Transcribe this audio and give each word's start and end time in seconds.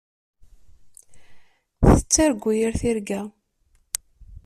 Tettargu 1.93 2.51
yir 2.59 2.73
tirga. 2.81 3.21